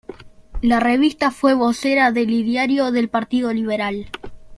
[0.63, 4.07] La revista fue vocera del ideario del Partido Liberal.